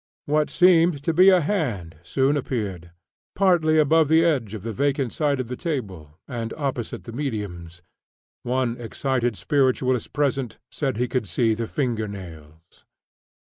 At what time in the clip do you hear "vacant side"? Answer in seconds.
4.71-5.39